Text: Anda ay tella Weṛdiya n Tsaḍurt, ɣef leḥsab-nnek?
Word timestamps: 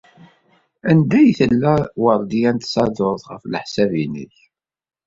Anda 0.89 1.15
ay 1.21 1.31
tella 1.39 1.73
Weṛdiya 2.03 2.51
n 2.53 2.57
Tsaḍurt, 2.59 3.23
ɣef 3.31 3.43
leḥsab-nnek? 3.51 4.35